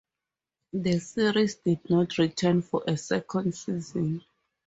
The 0.73 0.97
series 0.97 1.57
did 1.57 1.87
not 1.87 2.17
return 2.17 2.63
for 2.63 2.83
a 2.87 2.97
second 2.97 3.53
season. 3.53 4.23